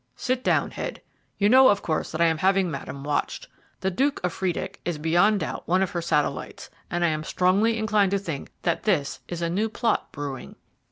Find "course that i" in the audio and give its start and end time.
1.83-2.25